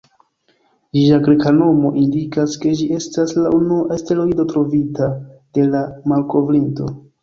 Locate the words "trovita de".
4.57-5.71